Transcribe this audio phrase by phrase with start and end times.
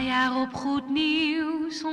[0.00, 1.84] Najaar op Goed Nieuws 102.4.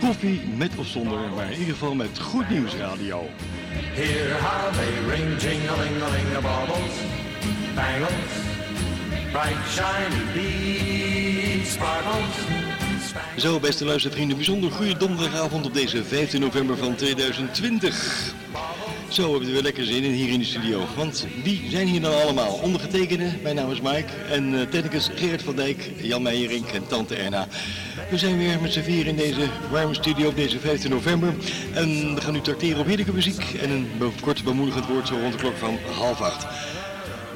[0.00, 3.26] Koffie met of zonder, maar in ieder geval met Goed Nieuws Radio.
[3.94, 6.94] Hear how they ring, jing-a-ling-a-ling, the baubles,
[7.74, 8.32] bangles,
[9.32, 12.67] bright shiny beads, sparkles.
[13.36, 18.34] Zo, beste luistervrienden, bijzonder goede donderdagavond op deze 15 november van 2020.
[19.08, 20.84] Zo hebben we er weer lekker zin in hier in de studio.
[20.96, 22.52] Want wie zijn hier dan allemaal?
[22.52, 24.12] Ondergetekende, mijn naam is Mike.
[24.30, 27.46] En uh, technicus Gerrit van Dijk, Jan Meijerink en Tante Erna.
[28.10, 31.34] We zijn weer met z'n vier in deze warme studio op deze 15 november.
[31.74, 33.54] En we gaan nu tracteren op heerlijke muziek.
[33.60, 36.46] En een kort bemoedigend woord zo rond de klok van half acht.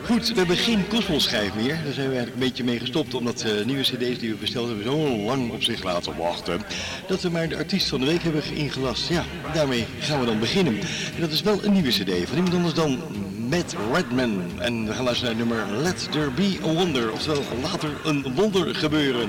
[0.05, 1.81] Goed, we hebben geen gospelschijf meer.
[1.85, 4.67] Daar zijn we eigenlijk een beetje mee gestopt, omdat de nieuwe cd's die we besteld
[4.67, 6.63] hebben zo lang op zich laten wachten.
[7.07, 9.09] Dat we maar de artiest van de week hebben ingelast.
[9.09, 10.81] Ja, daarmee gaan we dan beginnen.
[11.15, 13.03] En dat is wel een nieuwe cd van iemand anders dan
[13.51, 14.43] Matt Redman.
[14.59, 17.13] En we gaan luisteren naar het nummer Let There Be a Wonder.
[17.13, 19.29] Oftewel, later een wonder gebeuren.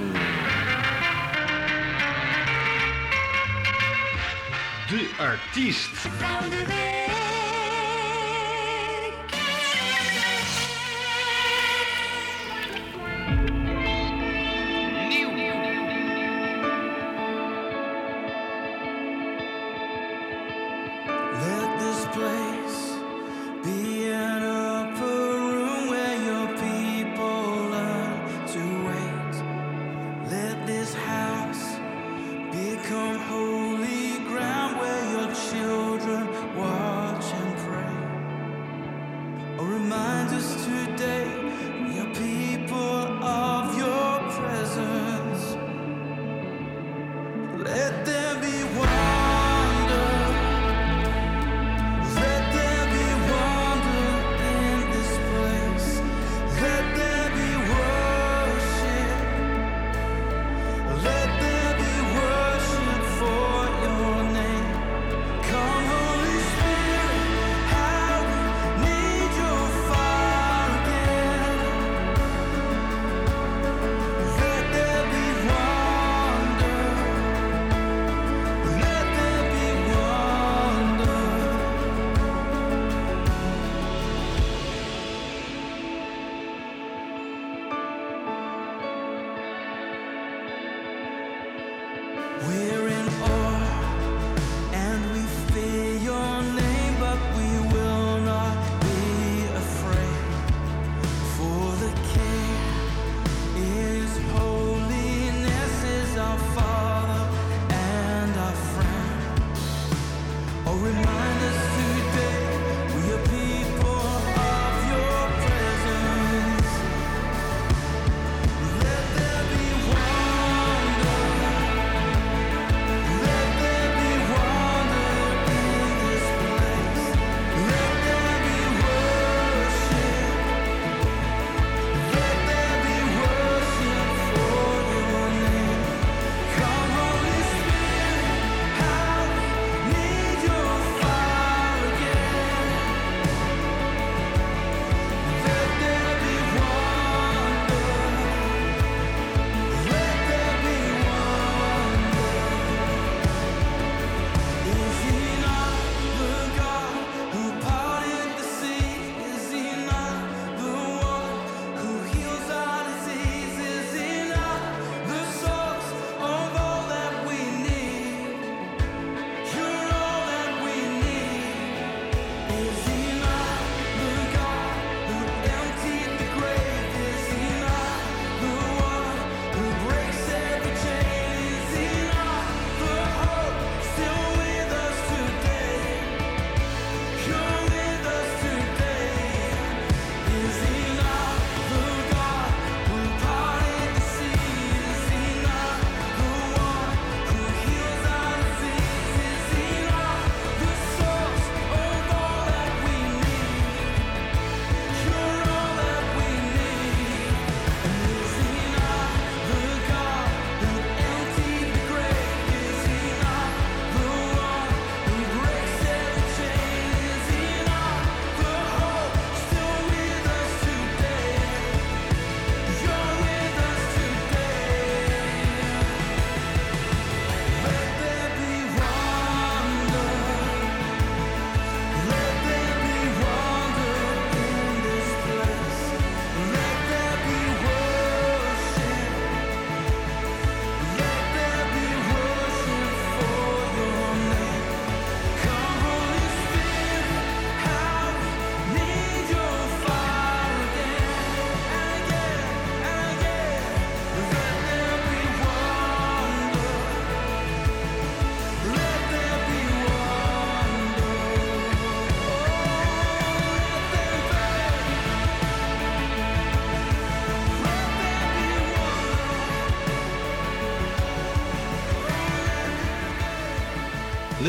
[4.89, 5.89] De artiest.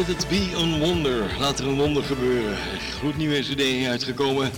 [0.07, 1.37] Let it be a wonder.
[1.39, 2.57] Laat er een wonder gebeuren.
[2.99, 4.51] Gloednieuwe cd uitgekomen.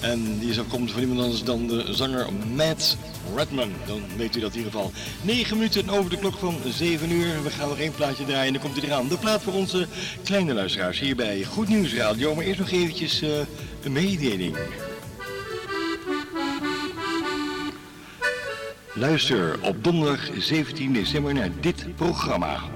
[0.00, 2.96] En die is komt van iemand anders dan de zanger Matt
[3.36, 3.72] Redman.
[3.86, 4.92] Dan weet u dat in ieder geval.
[5.22, 7.42] 9 minuten over de klok van 7 uur.
[7.42, 9.08] We gaan nog één plaatje draaien en dan komt hij eraan.
[9.08, 9.86] De plaat voor onze
[10.22, 12.34] kleine luisteraars hier bij Goed Nieuws Radio.
[12.34, 13.30] Maar eerst nog eventjes uh,
[13.82, 14.56] een mededeling.
[18.94, 22.73] Luister op donderdag 17 december naar dit programma.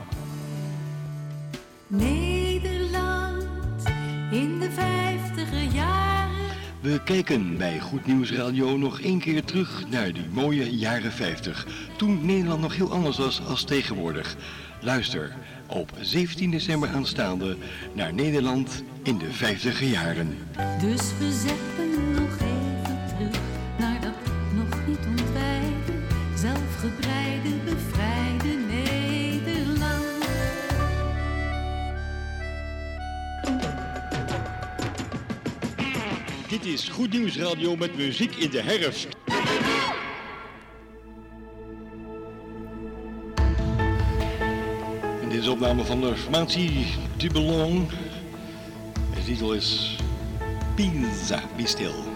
[6.99, 11.67] We kijken bij Goed Nieuws Radio nog één keer terug naar die mooie jaren 50.
[11.97, 14.37] Toen Nederland nog heel anders was als tegenwoordig.
[14.81, 15.37] Luister
[15.67, 17.57] op 17 december aanstaande
[17.93, 20.39] naar Nederland in de vijftiger jaren.
[20.81, 22.48] Dus we zetten nog
[36.99, 39.09] Goed Nieuws Radio met muziek in de herfst.
[45.23, 46.87] En dit is opname van de formatie
[47.17, 47.89] Du Belong.
[49.15, 49.97] De titel is
[50.75, 52.08] Pizza, Be.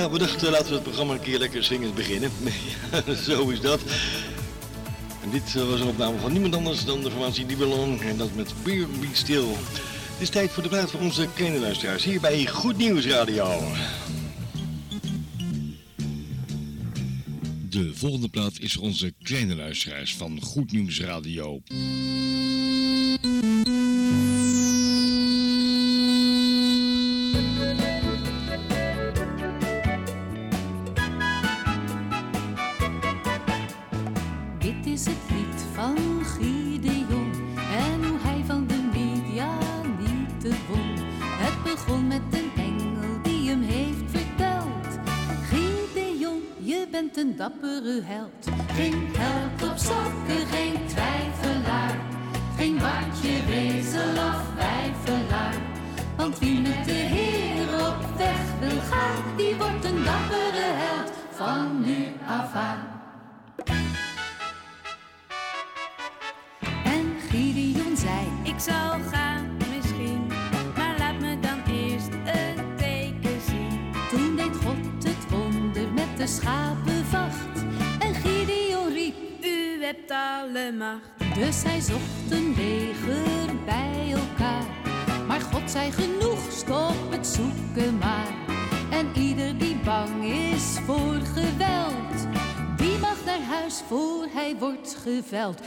[0.00, 2.30] Ja, we dachten laten we het programma een keer lekker zingend beginnen.
[3.26, 3.80] Zo is dat.
[5.22, 7.56] En dit eh, was een opname van niemand anders dan de formatie Die.
[8.00, 9.06] En dat met Beer Be.
[9.06, 12.04] Het is tijd voor de praat van onze kleine luisteraars.
[12.04, 13.60] Hier bij Goed Nieuws Radio.
[17.68, 21.62] De volgende plaat is voor onze kleine luisteraars van Goed Nieuws Radio.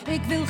[0.06, 0.43] Ik wil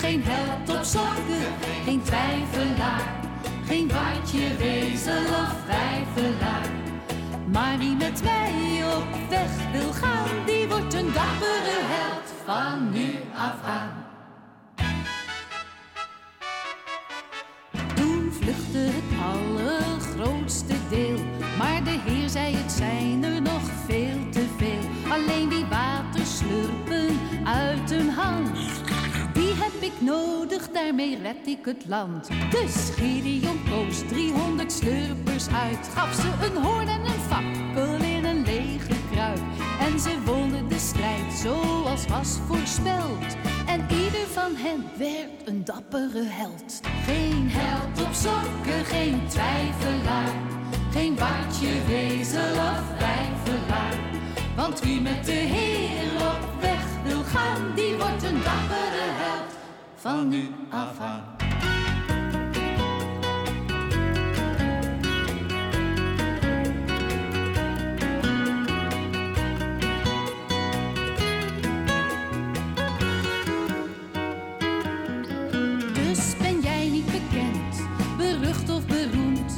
[30.03, 32.27] nodig, daarmee red ik het land.
[32.51, 35.89] Dus Gideon koos 300 slurpers uit.
[35.93, 39.39] Gaf ze een hoorn en een fakkel in een lege kruik.
[39.79, 43.36] En ze wonnen de strijd zoals was voorspeld.
[43.67, 46.81] En ieder van hen werd een dappere held.
[47.05, 50.33] Geen held op sokken, geen twijfelaar.
[50.91, 53.98] Geen watje, wezel of wijfelaar.
[54.55, 59.52] Want wie met de Heer op weg wil gaan, die wordt een dappere held
[60.03, 61.22] van nu af aan.
[75.93, 79.57] Dus ben jij niet bekend, berucht of beroemd?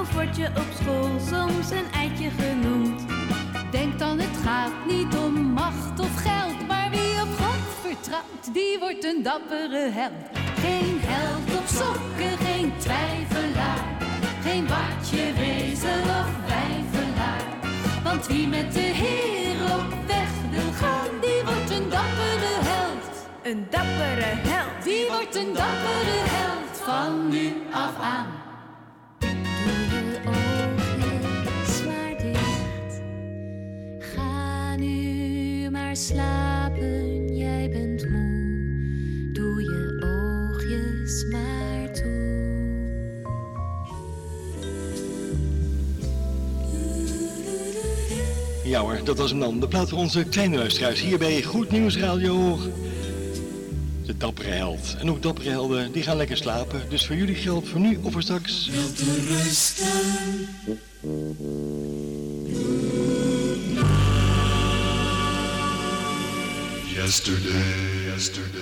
[0.00, 3.02] Of word je op school soms een eitje genoemd?
[3.70, 5.27] Denk dan, het gaat niet om
[8.58, 10.24] die wordt een dappere held.
[10.64, 13.84] Geen held op sokken, geen twijfelaar,
[14.42, 17.44] geen watje, wezel of wijfelaar.
[18.04, 23.14] Want wie met de Heer op weg wil gaan, die wordt een dappere held.
[23.42, 24.84] Een dappere held.
[24.84, 28.38] Die wordt een dappere held van nu af aan.
[36.08, 36.57] Doe
[48.68, 49.60] Ja hoor, dat was hem dan.
[49.60, 52.58] De plaat voor onze kleine luisteraars hier bij Goed Nieuws Radio.
[54.06, 54.96] De dappere held.
[54.98, 56.82] En ook dappere helden, die gaan lekker slapen.
[56.88, 58.70] Dus voor jullie geldt voor nu of voor straks.
[66.94, 67.54] Yesterday,
[68.06, 68.60] yesterday,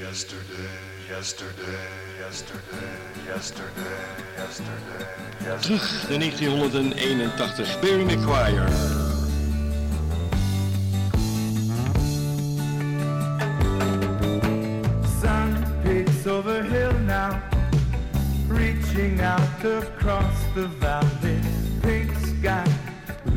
[0.00, 0.64] yesterday,
[1.08, 1.64] yesterday,
[2.18, 2.88] yesterday,
[3.26, 3.82] yesterday,
[4.36, 5.58] yesterday.
[5.60, 9.03] Terug naar 1981, Barry McGuire.
[19.44, 21.40] Out across the valley.
[21.82, 22.66] Pink sky,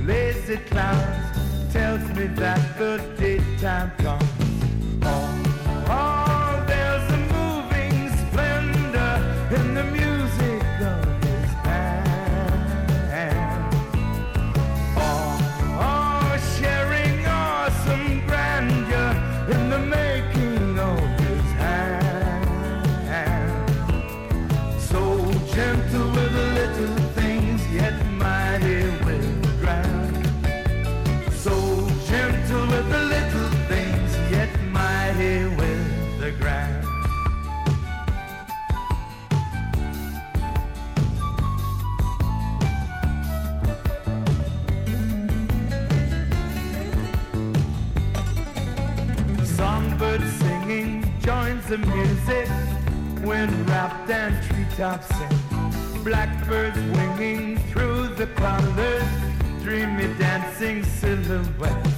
[0.06, 4.27] lazy clouds, tells me that the daytime comes.
[51.82, 52.50] the music,
[53.26, 56.04] wind wrapped and treetops sing.
[56.04, 59.04] Blackbirds winging through the colors,
[59.64, 61.97] dreamy dancing silhouettes.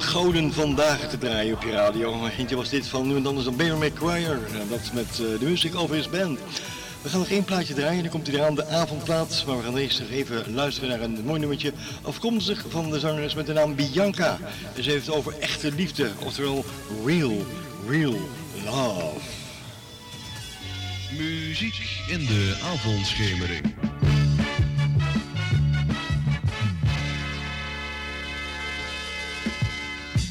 [0.00, 2.26] van Gouden vandaag te draaien op je radio.
[2.38, 5.38] Eentje was dit van nu en dan is dan Bear McQuire, eh, Dat met eh,
[5.38, 6.38] de Music Over His Band.
[7.02, 8.02] We gaan nog één plaatje draaien.
[8.02, 9.44] Dan komt hij eraan, de avondplaats.
[9.44, 11.72] Maar we gaan eerst nog even luisteren naar een mooi nummertje.
[12.02, 14.38] Afkomstig van de zangeres met de naam Bianca.
[14.76, 16.10] En ze heeft het over echte liefde.
[16.24, 16.64] Oftewel
[17.04, 17.46] real,
[17.88, 18.18] real
[18.64, 19.20] love.
[21.18, 23.89] Muziek in de avondschemering.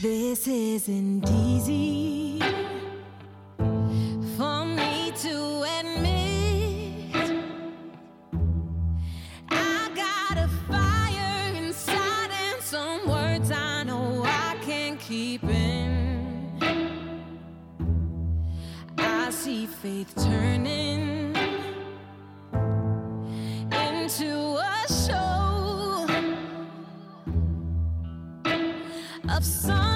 [0.01, 2.39] This isn't easy
[4.38, 7.43] for me to admit.
[9.49, 16.62] I got a fire inside and some words I know I can't keep in.
[18.97, 21.35] I see faith turning
[23.73, 26.07] into a show
[29.27, 29.88] of some.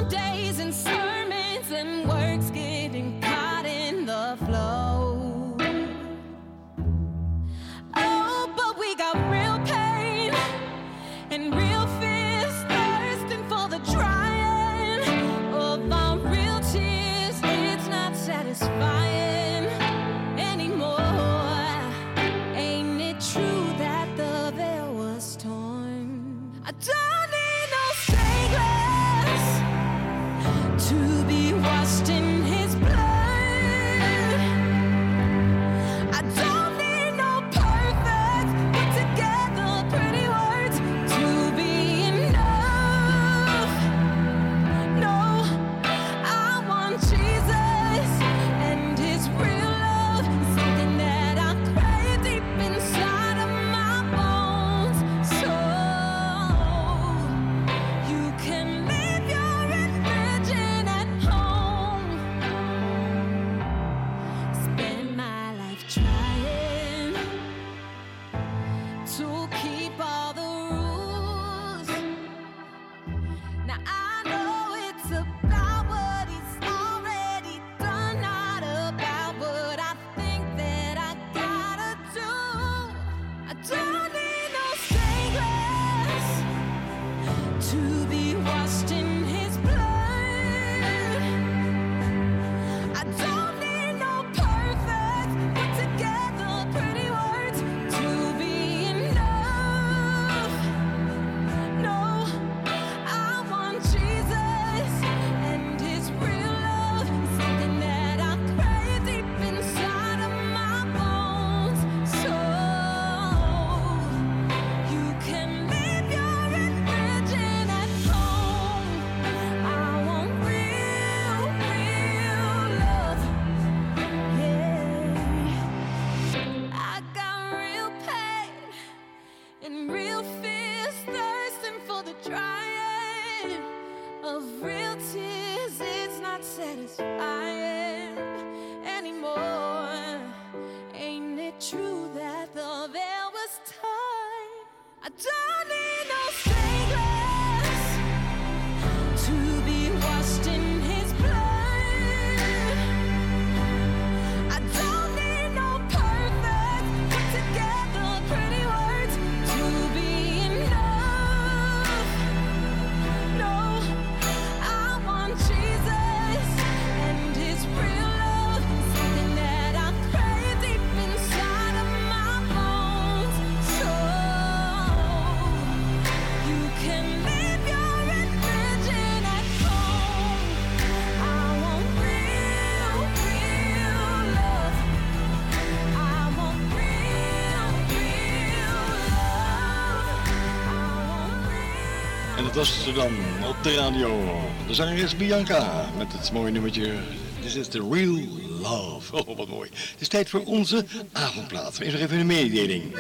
[192.54, 193.12] Dat was ze dan
[193.48, 194.40] op de radio.
[194.68, 196.94] De zangeres Bianca met het mooie nummertje
[197.42, 198.28] This is the real
[198.62, 199.16] love.
[199.16, 199.70] Oh, wat mooi.
[199.72, 201.80] Het is tijd voor onze avondplaat.
[201.80, 202.96] Eerst nog even een mededeling.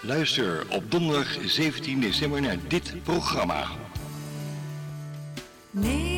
[0.00, 3.66] Luister op donderdag 17 december naar dit programma.
[5.70, 6.09] Nederland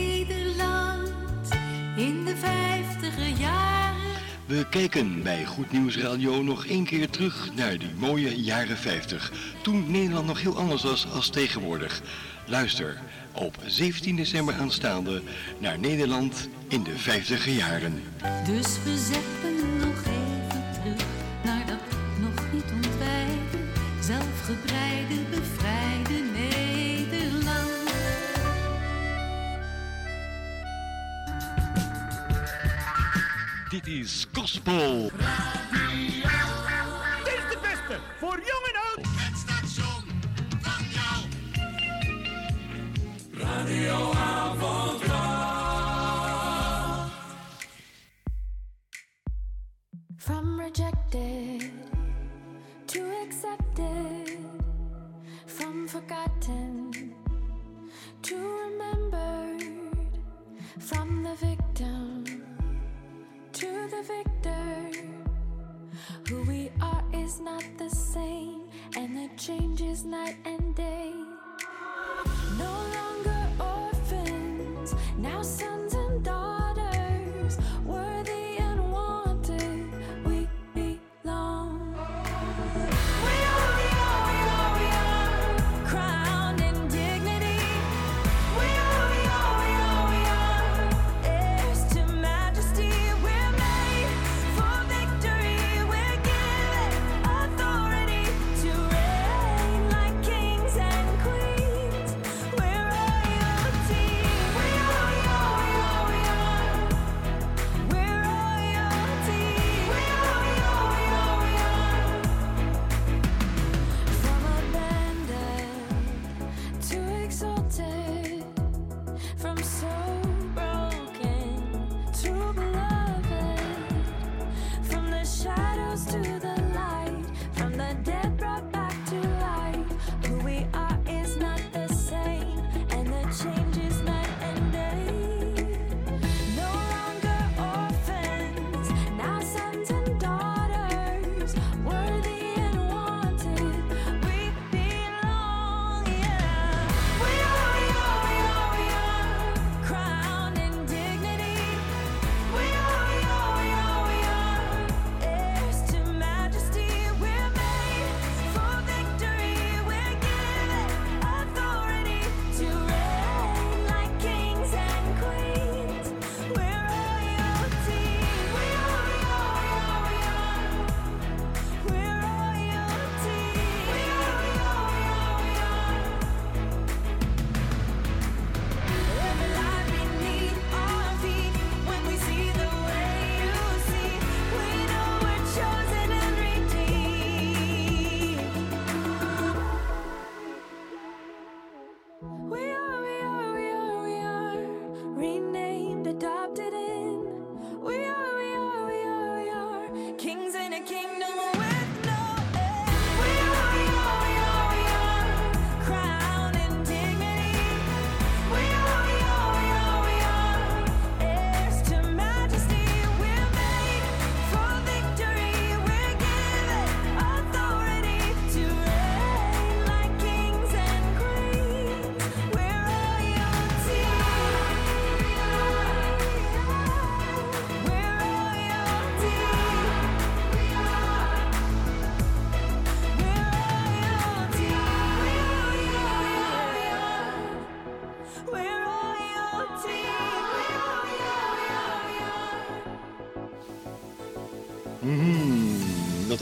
[4.52, 9.32] We kijken bij Goed Nieuws Radio nog één keer terug naar die mooie jaren 50.
[9.62, 12.02] Toen Nederland nog heel anders was als tegenwoordig.
[12.46, 13.00] Luister
[13.32, 15.22] op 17 december aanstaande
[15.58, 18.02] naar Nederland in de 50er jaren.
[18.46, 19.51] Dus we zetten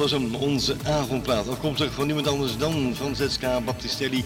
[0.01, 1.49] was hem, onze avondplaat.
[1.49, 4.25] Afkomstig van niemand anders dan Francesca Baptistelli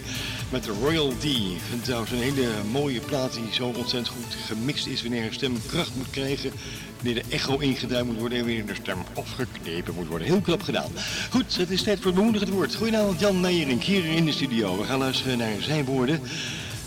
[0.49, 1.27] met de Royalty.
[1.27, 5.33] Ik vind trouwens een hele mooie plaat die zo ontzettend goed gemixt is wanneer een
[5.33, 6.51] stem kracht moet krijgen.
[6.95, 10.27] Wanneer de echo ingeduimd moet worden en wanneer de stem afgeknepen moet worden.
[10.27, 10.91] Heel knap gedaan.
[11.29, 12.75] Goed, het is tijd voor het bemoedigend woord.
[12.75, 14.77] Goedenavond Jan Meijering hier in de studio.
[14.77, 16.21] We gaan luisteren naar zijn woorden.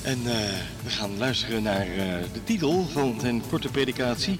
[0.03, 0.33] En eh,
[0.85, 1.96] we gaan luisteren naar eh,
[2.33, 4.38] de titel van zijn korte predikatie.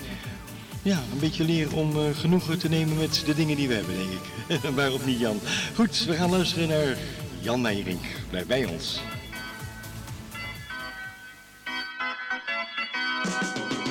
[0.89, 3.95] Ja, een beetje leren om eh, genoegen te nemen met de dingen die we hebben,
[3.97, 4.71] denk ik.
[4.77, 5.41] Waarop niet, Jan?
[5.75, 6.97] Goed, we gaan luisteren naar
[7.41, 8.01] Jan Meijering.
[8.31, 9.01] Blijf bij ons.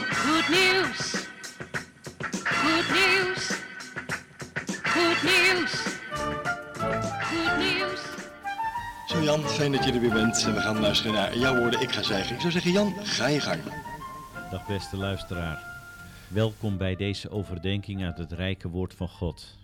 [0.09, 1.13] Goed nieuws.
[2.43, 3.51] Goed nieuws.
[4.83, 5.71] Goed nieuws.
[7.21, 8.01] Goed nieuws.
[9.07, 10.43] Zo Jan, fijn dat je er weer bent.
[10.43, 11.81] En we gaan luisteren naar jouw woorden.
[11.81, 12.35] Ik ga zwijgen.
[12.35, 13.61] Ik zou zeggen, Jan, ga je gang.
[14.51, 15.76] Dag beste luisteraar.
[16.27, 19.57] Welkom bij deze overdenking uit het rijke woord van God.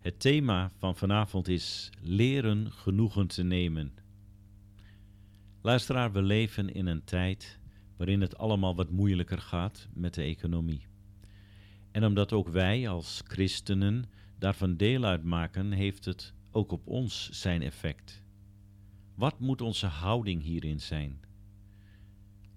[0.00, 3.94] Het thema van vanavond is leren genoegen te nemen.
[5.60, 7.58] Luisteraar, we leven in een tijd
[7.96, 10.86] waarin het allemaal wat moeilijker gaat met de economie.
[11.90, 14.04] En omdat ook wij als christenen
[14.38, 18.22] daarvan deel uitmaken, heeft het ook op ons zijn effect.
[19.14, 21.20] Wat moet onze houding hierin zijn?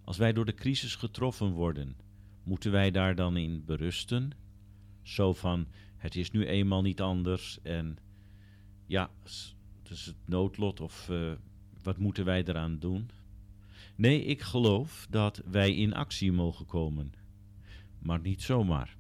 [0.04, 1.96] Als wij door de crisis getroffen worden,
[2.44, 4.32] moeten wij daar dan in berusten?
[5.02, 7.98] Zo van, het is nu eenmaal niet anders en
[8.86, 11.32] ja, het is het noodlot of eh,
[11.84, 13.10] wat moeten wij eraan doen?
[13.96, 17.14] Nee, ik geloof dat wij in actie mogen komen,
[18.00, 18.98] maar niet zomaar.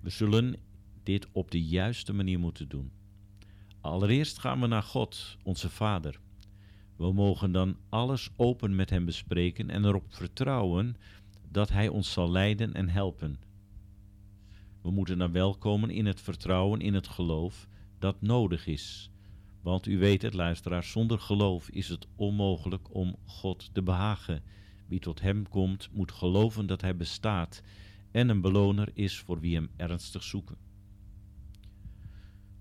[0.00, 0.56] We zullen
[1.02, 2.90] dit op de juiste manier moeten doen.
[3.80, 6.20] Allereerst gaan we naar God, onze Vader.
[6.96, 10.96] We mogen dan alles open met Hem bespreken en erop vertrouwen
[11.50, 13.40] dat Hij ons zal leiden en helpen.
[14.82, 19.10] We moeten dan wel komen in het vertrouwen, in het geloof dat nodig is.
[19.62, 24.42] Want u weet het, luisteraar, zonder geloof is het onmogelijk om God te behagen.
[24.86, 27.62] Wie tot Hem komt, moet geloven dat Hij bestaat
[28.10, 30.56] en een beloner is voor wie Hem ernstig zoeken.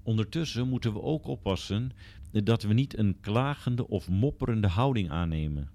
[0.03, 1.91] Ondertussen moeten we ook oppassen
[2.31, 5.69] dat we niet een klagende of mopperende houding aannemen.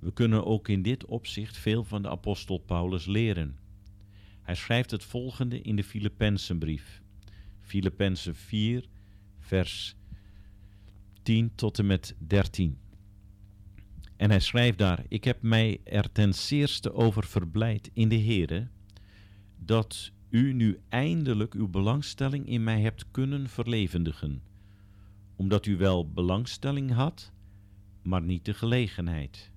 [0.00, 3.58] We kunnen ook in dit opzicht veel van de apostel Paulus leren.
[4.42, 7.02] Hij schrijft het volgende in de Filippenzenbrief.
[7.60, 8.88] Filippenzen 4,
[9.38, 9.96] vers
[11.22, 12.78] 10 tot en met 13.
[14.16, 18.68] En hij schrijft daar: Ik heb mij er ten zeerste over verblijd in de Heere
[19.58, 24.42] dat u nu eindelijk uw belangstelling in mij hebt kunnen verlevendigen,
[25.36, 27.32] omdat u wel belangstelling had,
[28.02, 29.52] maar niet de gelegenheid.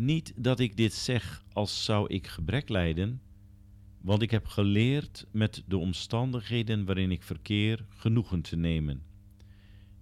[0.00, 3.22] Niet dat ik dit zeg als zou ik gebrek lijden,
[4.00, 9.02] want ik heb geleerd met de omstandigheden waarin ik verkeer genoegen te nemen.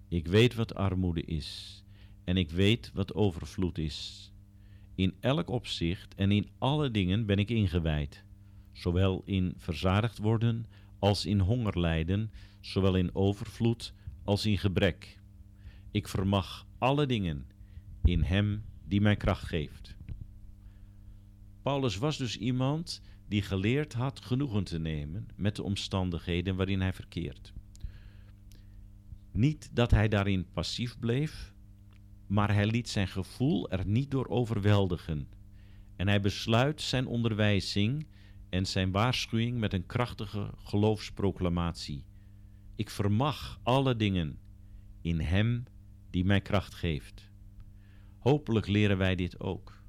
[0.07, 1.83] Ik weet wat armoede is
[2.23, 4.31] en ik weet wat overvloed is.
[4.95, 8.23] In elk opzicht en in alle dingen ben ik ingewijd,
[8.71, 10.65] zowel in verzadigd worden
[10.99, 15.19] als in honger lijden, zowel in overvloed als in gebrek.
[15.91, 17.47] Ik vermag alle dingen
[18.03, 19.95] in Hem die mij kracht geeft.
[21.61, 26.93] Paulus was dus iemand die geleerd had genoegen te nemen met de omstandigheden waarin hij
[26.93, 27.53] verkeert.
[29.31, 31.53] Niet dat hij daarin passief bleef,
[32.27, 35.27] maar hij liet zijn gevoel er niet door overweldigen.
[35.95, 38.07] En hij besluit zijn onderwijzing
[38.49, 42.05] en zijn waarschuwing met een krachtige geloofsproclamatie.
[42.75, 44.39] Ik vermag alle dingen
[45.01, 45.63] in Hem
[46.09, 47.28] die mij kracht geeft.
[48.19, 49.81] Hopelijk leren wij dit ook.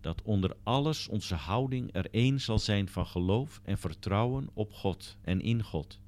[0.00, 5.16] Dat onder alles onze houding er één zal zijn van geloof en vertrouwen op God
[5.22, 6.00] en in God.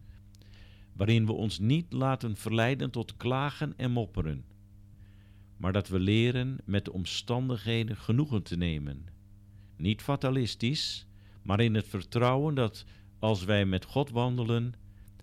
[0.92, 4.44] Waarin we ons niet laten verleiden tot klagen en mopperen.
[5.56, 9.06] Maar dat we leren met de omstandigheden genoegen te nemen.
[9.76, 11.06] Niet fatalistisch,
[11.42, 12.84] maar in het vertrouwen dat
[13.18, 14.74] als wij met God wandelen,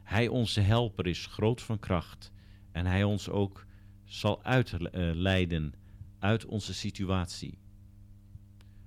[0.03, 2.31] Hij onze helper is, groot van kracht.
[2.71, 3.65] En Hij ons ook
[4.03, 5.73] zal uitleiden
[6.23, 7.57] uit onze situatie.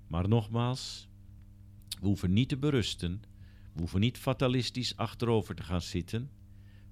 [0.06, 1.08] Maar nogmaals,
[2.00, 3.22] we hoeven niet te berusten,
[3.72, 6.30] we hoeven niet fatalistisch achterover te gaan zitten.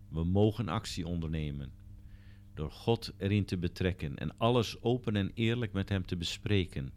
[0.08, 1.72] We mogen actie ondernemen.
[2.54, 6.92] Door God erin te betrekken en alles open en eerlijk met Hem te bespreken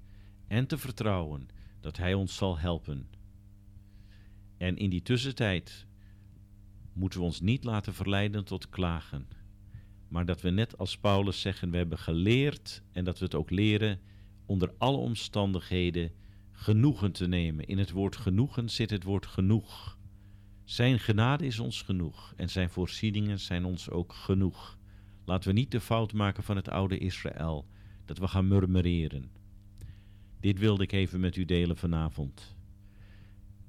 [0.47, 1.47] en te vertrouwen
[1.79, 3.09] dat Hij ons zal helpen.
[4.57, 5.85] En in die tussentijd
[6.93, 9.27] moeten we ons niet laten verleiden tot klagen,
[10.07, 13.49] maar dat we net als Paulus zeggen, we hebben geleerd en dat we het ook
[13.49, 13.99] leren
[14.45, 16.11] onder alle omstandigheden
[16.51, 17.65] genoegen te nemen.
[17.65, 19.97] In het woord genoegen zit het woord genoeg.
[20.63, 24.77] Zijn genade is ons genoeg en zijn voorzieningen zijn ons ook genoeg.
[25.25, 27.67] Laten we niet de fout maken van het oude Israël,
[28.05, 29.31] dat we gaan murmureren.
[30.39, 32.55] Dit wilde ik even met u delen vanavond.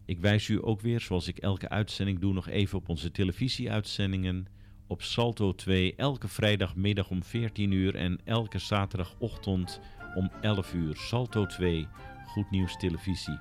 [0.05, 4.47] Ik wijs u ook weer, zoals ik elke uitzending doe, nog even op onze televisieuitzendingen
[4.89, 9.81] op Salto 2 elke vrijdagmiddag om 14 uur en elke zaterdagochtend
[10.15, 10.97] om 11 uur.
[10.97, 11.87] Salto 2,
[12.27, 13.39] Goed Nieuws Televisie.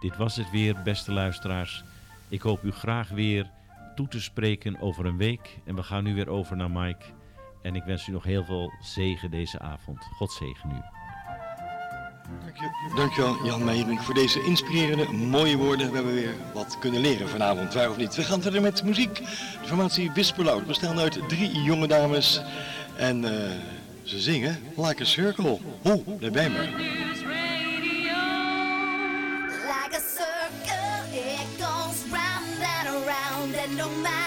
[0.00, 1.84] Dit was het weer, beste luisteraars.
[2.28, 3.50] Ik hoop u graag weer
[3.94, 5.58] toe te spreken over een week.
[5.64, 7.04] En we gaan nu weer over naar Mike.
[7.62, 9.98] En ik wens u nog heel veel zegen deze avond.
[9.98, 11.03] God zegen u.
[12.96, 15.88] Dankjewel Jan Meijering voor deze inspirerende, mooie woorden.
[15.88, 18.14] We hebben weer wat kunnen leren vanavond, waar of niet.
[18.14, 19.14] We gaan verder met muziek.
[19.16, 22.42] De formatie Wisperloud bestaat uit drie jonge dames.
[22.96, 23.50] En eh,
[24.02, 25.58] ze zingen Like a Circle.
[25.82, 26.60] Hoe, daar bij me.
[29.66, 34.23] Like a circle, it goes round and around, and no matter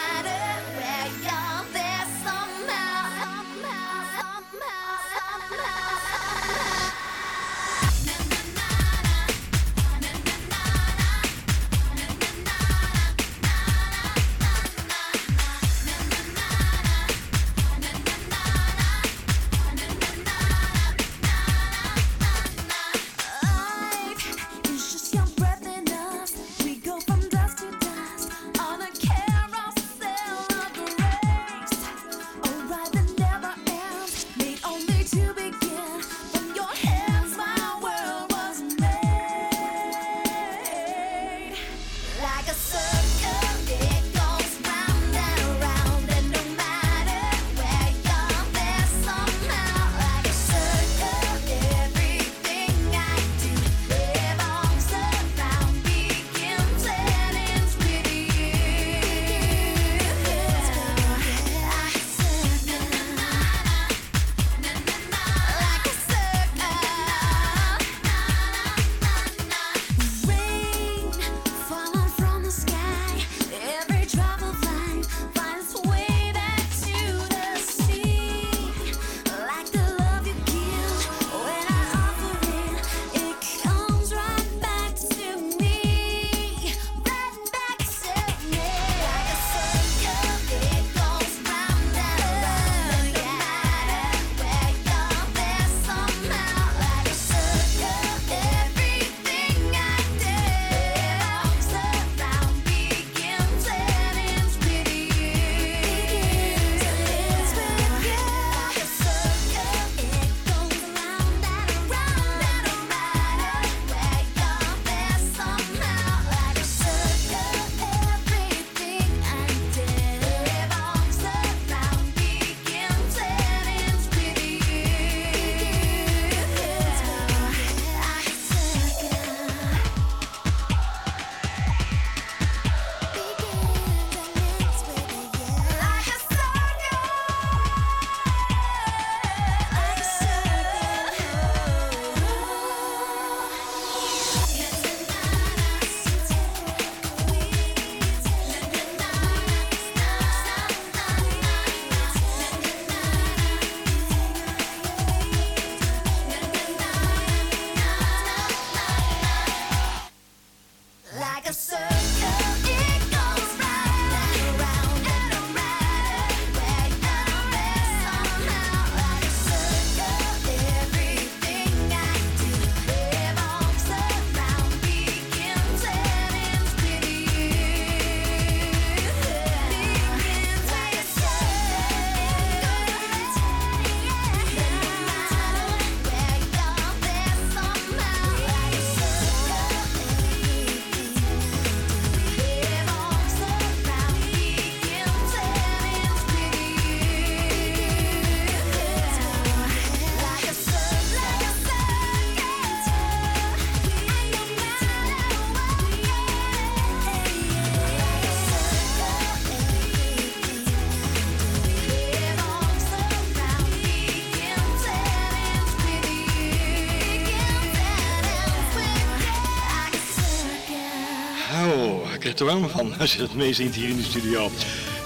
[222.40, 224.50] Er warm van als je het meezingt hier in de studio.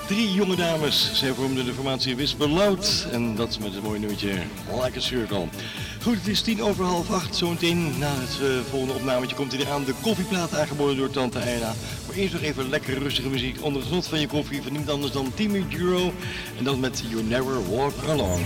[0.08, 4.32] Drie jonge dames, zij vormden de formatie Wispeloud en dat met het mooie nummertje
[4.84, 5.48] Like a Circle.
[6.02, 9.62] Goed, het is tien over half acht, zometeen na het eh, volgende opnametje komt hij
[9.62, 9.84] eraan.
[9.84, 11.74] De koffieplaat aangeboden door Tante Eina.
[12.08, 14.92] Maar eerst nog even lekkere rustige muziek onder het genot van je koffie van niemand
[14.92, 16.14] anders dan Timmy Duro.
[16.58, 18.44] En dat met You Never Walk Alone.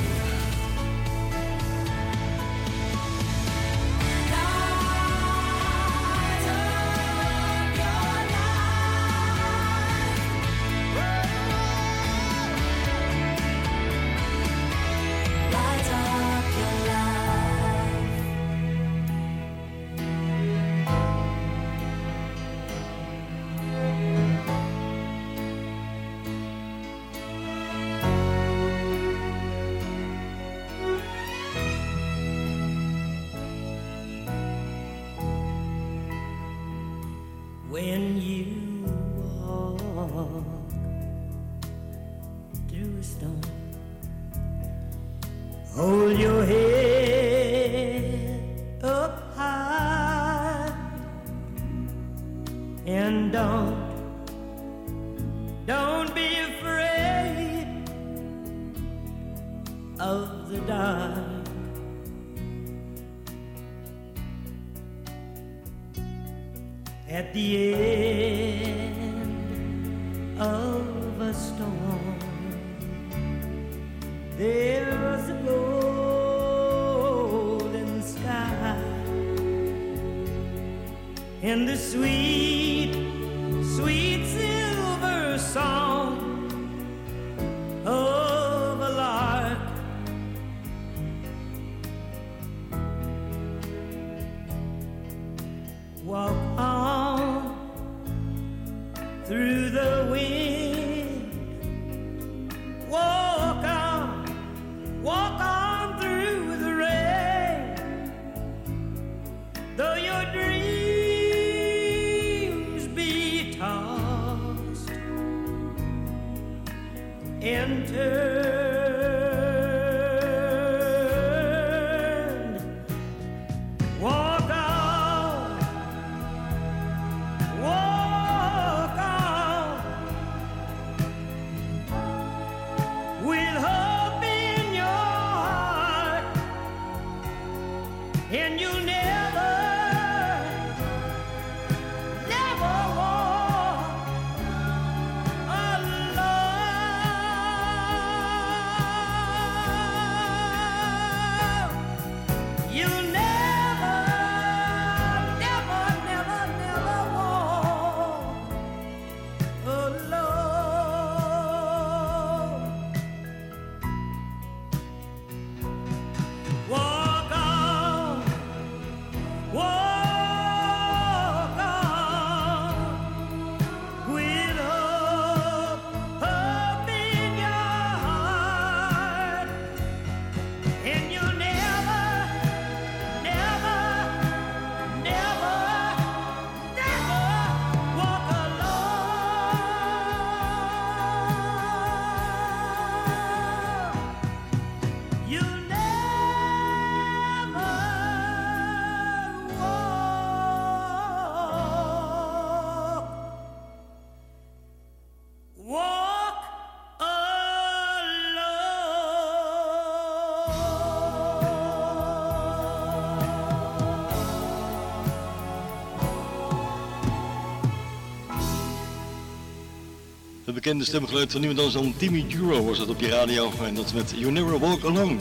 [220.65, 223.51] Bekende stemgeluid van niemand anders dan Timmy Duro was dat op je radio.
[223.63, 225.17] En dat met You Never Walk Alone.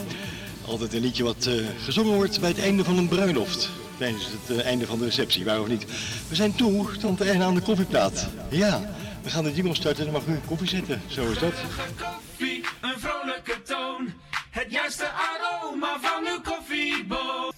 [0.67, 3.71] Altijd een liedje wat eh, gezongen wordt bij het einde van een bruiloft.
[3.99, 5.85] Tijdens het eh, einde van de receptie, waar of niet.
[6.29, 8.29] We zijn toe, tante aan de koffieplaat.
[8.51, 11.03] Ja, we gaan de jingle starten en dan mag u koffie zetten.
[11.07, 11.55] Zo is dat.
[11.97, 14.13] koffie, een vrolijke toon.
[14.51, 17.53] Het juiste aroma van uw koffieboon.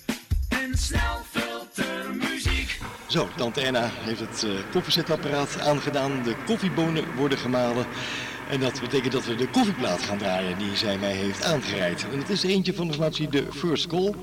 [0.49, 1.16] En snel.
[3.17, 6.23] Zo, tante Erna heeft het eh, koffiezetapparaat aangedaan.
[6.23, 7.87] De koffiebonen worden gemalen.
[8.51, 12.07] En dat betekent dat we de koffieplaat gaan draaien die zij mij heeft aangereikt.
[12.13, 14.15] En het is eentje van de formatie de First Call.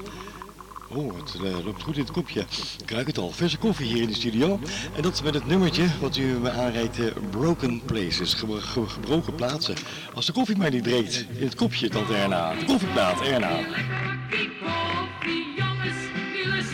[0.89, 2.45] Oh, het eh, loopt goed in het kopje.
[2.83, 3.31] Ik ruik het al.
[3.31, 4.59] Verse koffie hier in de studio.
[4.95, 9.35] En dat met het nummertje wat u me aanreikt, eh, Broken Places, ge- ge- gebroken
[9.35, 9.75] plaatsen.
[10.13, 12.53] Als de koffie maar niet breekt in het kopje, tante Erna.
[12.55, 13.49] De koffieplaat, Erna.
[13.49, 16.71] Koffie, koffie, jongens,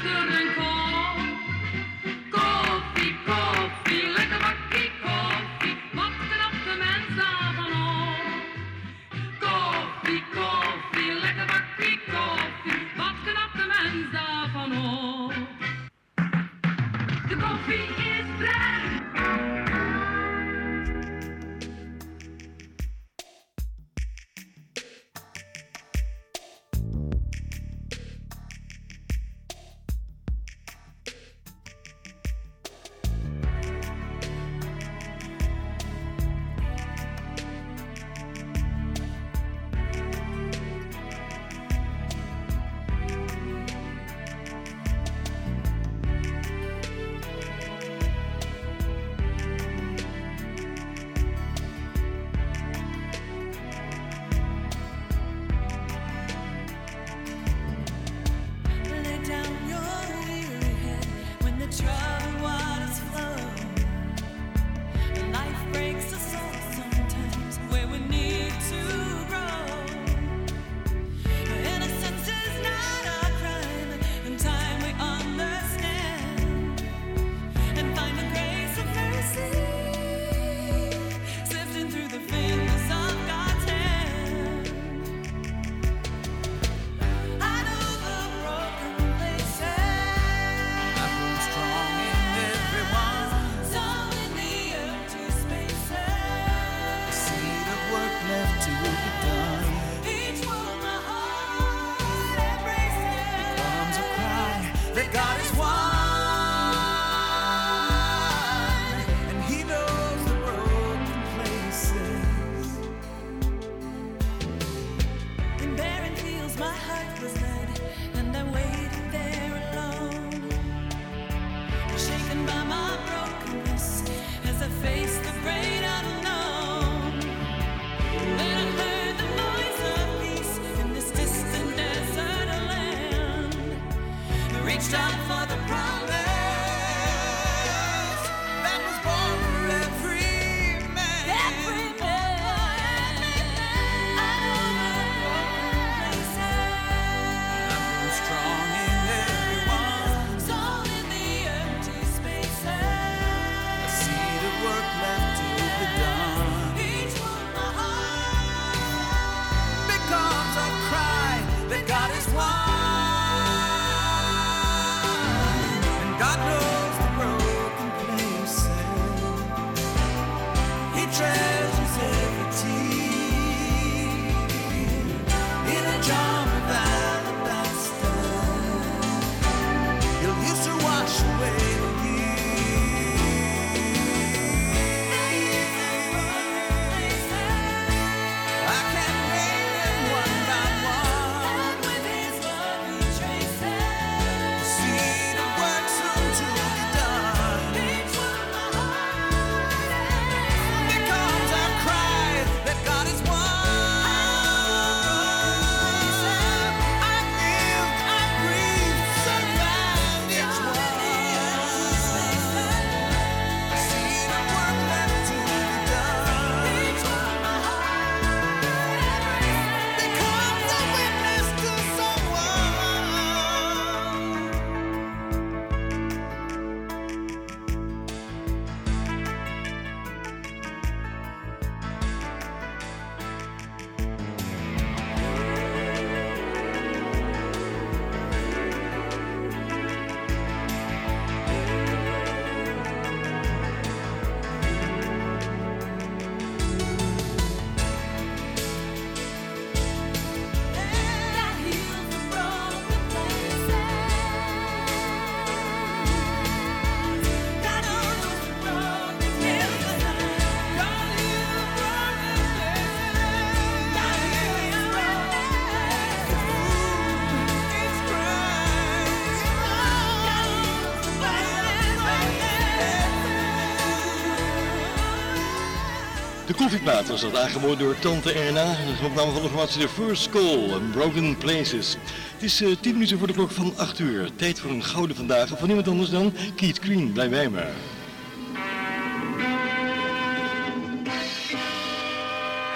[276.60, 278.76] Koffieplaat was dat aangeboden door Tante Erna.
[279.04, 281.98] Op naam van de formatie The First Call, Broken Places.
[282.34, 284.30] Het is uh, 10 minuten voor de klok van 8 uur.
[284.36, 287.12] Tijd voor een gouden vandaag van niemand anders dan Keith Green.
[287.12, 287.72] Blijf bij me.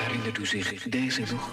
[0.04, 1.52] Herinnert u zich deze nog?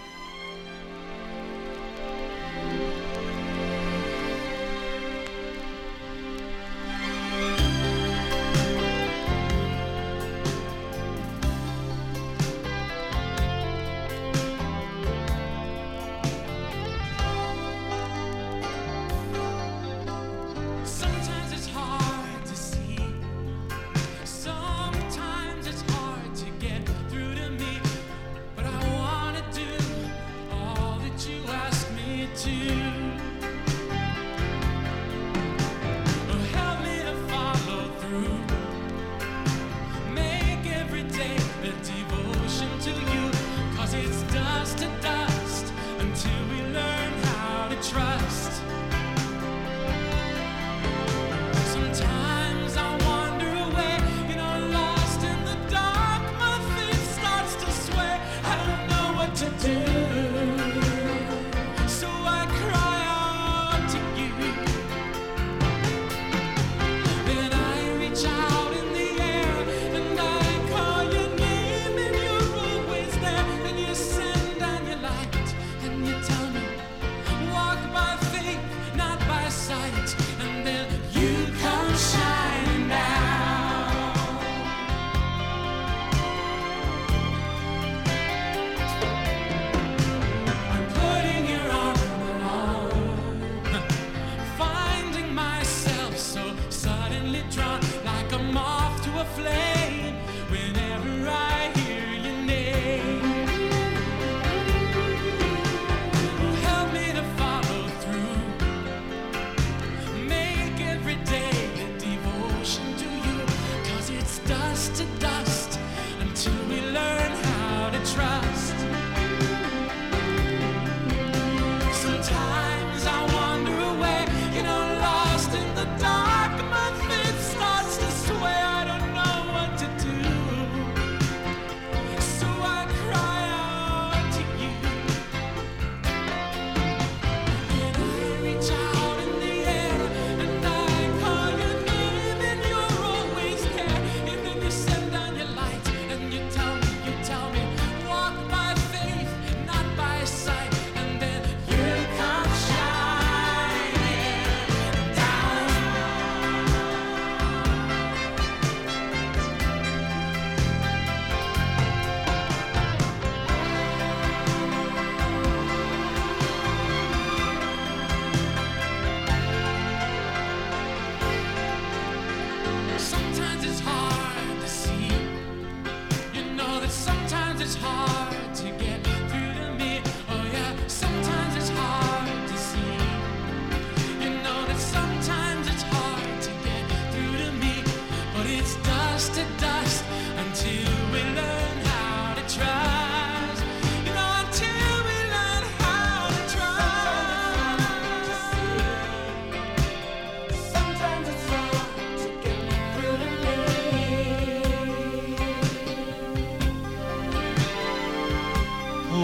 [99.41, 99.70] Flame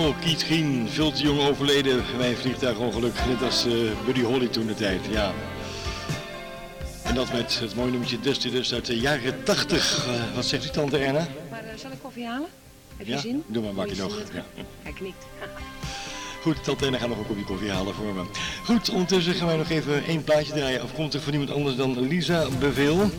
[0.07, 3.13] Oh, Keith Green, veel te jong overleden bij een vliegtuigongeluk.
[3.27, 3.73] Net als eh,
[4.05, 5.33] Buddy Holly toen de tijd, ja.
[7.03, 10.07] En dat met het mooie nummertje Dust to Dust uit de jaren 80.
[10.07, 11.27] Eh, wat zegt u tante Erna?
[11.51, 12.49] Maar eh, zal ik koffie halen?
[12.97, 13.19] Heb je Ja?
[13.19, 13.43] zin?
[13.47, 14.19] Doe maar, maak je nog.
[14.35, 14.45] Ja.
[14.83, 15.27] Hij knikt.
[16.43, 18.23] Goed, tante Erna gaat nog een kopje koffie halen voor me.
[18.65, 20.83] Goed, ondertussen gaan wij nog even één plaatje draaien.
[20.83, 23.11] Afkomstig van niemand anders dan Lisa Beveel.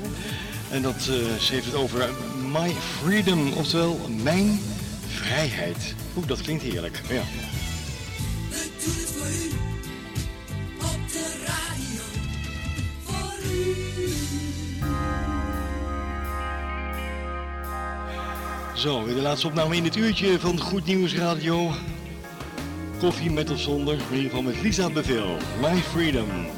[0.72, 2.10] En dat, ze heeft het over
[2.52, 4.60] My Freedom, oftewel mijn
[5.08, 5.96] vrijheid.
[6.18, 7.02] Oeh, dat klinkt heerlijk.
[7.10, 7.22] Ja.
[8.50, 8.88] Het.
[10.78, 12.04] Op de radio.
[13.04, 13.76] Voor u.
[18.76, 21.72] Zo, weer de laatste opname in dit uurtje van Goed Nieuws Radio.
[23.00, 25.38] Koffie met of zonder, in ieder geval met Lisa Beveel.
[25.62, 26.57] My Freedom.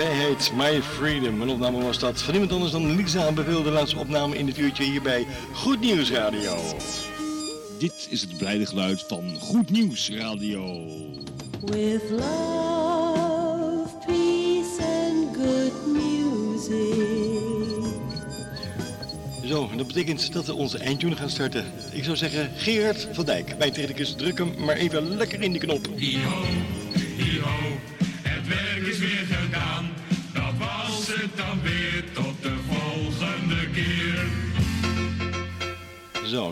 [0.00, 1.40] Vrijheid, my freedom.
[1.40, 4.58] Een opname was dat van iemand anders dan Lisa Beveel, de laatste opname in het
[4.58, 6.56] uurtje hier bij Goed Nieuws Radio.
[7.78, 10.86] Dit is het blijde geluid van Goed Nieuws Radio.
[11.60, 16.90] With love, peace and good music.
[19.44, 21.64] Zo, en dat betekent dat we onze eindtune gaan starten.
[21.92, 25.58] Ik zou zeggen, Gerard van Dijk, mijn technicus, druk hem maar even lekker in de
[25.58, 25.88] knop.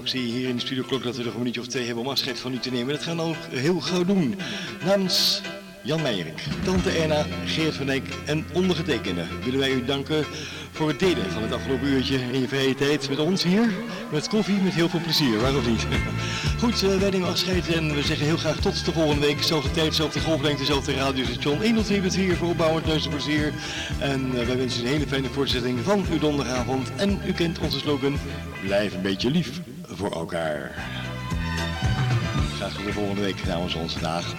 [0.09, 2.38] Zie hier in de studioklok dat we nog een minuutje of twee hebben om afscheid
[2.38, 2.94] van u te nemen.
[2.94, 4.34] Dat gaan we ook heel gauw doen.
[4.84, 5.40] Namens
[5.82, 10.24] Jan Meijerik, Tante Erna, Geert van Dijk en ondergetekende willen wij u danken
[10.72, 13.70] voor het delen van het afgelopen uurtje in je vrije tijd met ons hier.
[14.12, 15.86] Met koffie, met heel veel plezier, waarom niet?
[16.62, 19.42] Goed, uh, wij nemen afscheid en we zeggen heel graag tot de volgende week.
[19.42, 23.52] Zelfde tijd, zelfde golflengte, zelfde radiostation 102.4 voor opbouwend luisterplezier.
[23.98, 26.94] En uh, wij wensen u een hele fijne voortzetting van uw donderdagavond.
[26.96, 28.18] En u kent onze slogan,
[28.62, 29.61] blijf een beetje lief
[29.91, 30.86] voor elkaar.
[32.57, 34.34] Graag tot de volgende week namens onze dag.